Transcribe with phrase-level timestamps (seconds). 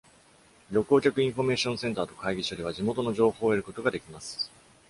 [0.71, 4.49] 旅行客インフォメーションセンターと会議所では地元の情報を得ることが出来ます。